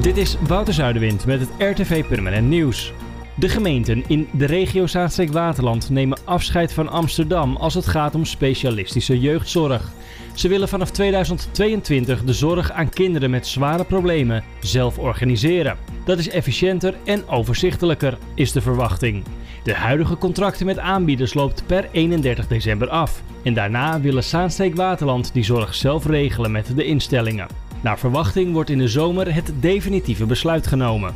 [0.00, 2.92] Dit is Wouter Zuiderwind met het RTV Permanent Nieuws.
[3.34, 9.20] De gemeenten in de regio Zaanstreek-Waterland nemen afscheid van Amsterdam als het gaat om specialistische
[9.20, 9.90] jeugdzorg.
[10.34, 15.76] Ze willen vanaf 2022 de zorg aan kinderen met zware problemen zelf organiseren.
[16.04, 19.24] Dat is efficiënter en overzichtelijker, is de verwachting.
[19.62, 23.22] De huidige contracten met aanbieders loopt per 31 december af.
[23.42, 27.65] En daarna willen Zaanstreek-Waterland die zorg zelf regelen met de instellingen.
[27.86, 31.14] Naar verwachting wordt in de zomer het definitieve besluit genomen.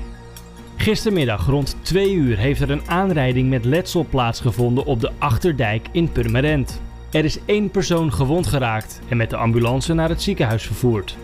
[0.76, 6.12] Gistermiddag rond 2 uur heeft er een aanrijding met letsel plaatsgevonden op de Achterdijk in
[6.12, 6.80] Purmerend.
[7.10, 11.16] Er is één persoon gewond geraakt en met de ambulance naar het ziekenhuis vervoerd.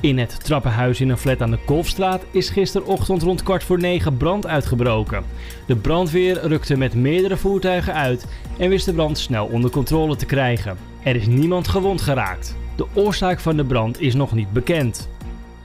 [0.00, 4.16] In het trappenhuis in een flat aan de Kolfstraat is gisterochtend rond kwart voor negen
[4.16, 5.24] brand uitgebroken.
[5.66, 8.26] De brandweer rukte met meerdere voertuigen uit
[8.58, 10.76] en wist de brand snel onder controle te krijgen.
[11.02, 12.60] Er is niemand gewond geraakt.
[12.76, 15.08] De oorzaak van de brand is nog niet bekend.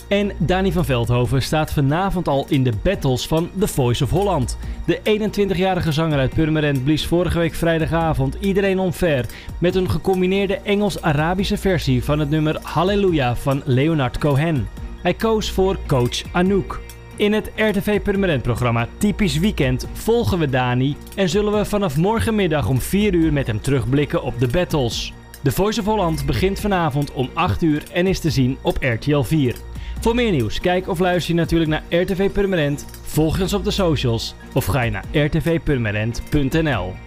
[0.07, 4.57] En Dani van Veldhoven staat vanavond al in de battles van The Voice of Holland.
[4.85, 4.99] De
[5.29, 9.25] 21-jarige zanger uit Purmerend blies vorige week vrijdagavond iedereen omver
[9.59, 14.67] met een gecombineerde Engels-Arabische versie van het nummer Halleluja van Leonard Cohen.
[15.01, 16.79] Hij koos voor coach Anouk.
[17.15, 22.69] In het RTV Permanent programma Typisch Weekend volgen we Dani en zullen we vanaf morgenmiddag
[22.69, 25.13] om 4 uur met hem terugblikken op de battles.
[25.43, 29.21] The Voice of Holland begint vanavond om 8 uur en is te zien op RTL
[29.21, 29.55] 4.
[29.99, 33.71] Voor meer nieuws, kijk of luister je natuurlijk naar RTV Permanent, volg ons op de
[33.71, 37.05] socials of ga je naar rtvpermanent.nl.